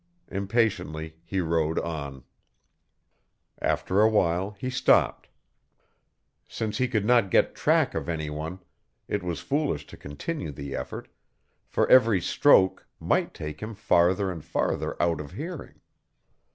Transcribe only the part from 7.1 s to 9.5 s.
get track of any one, it was